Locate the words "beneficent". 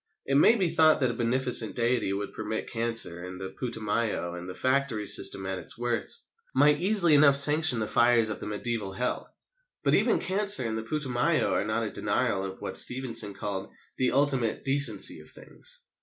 1.13-1.75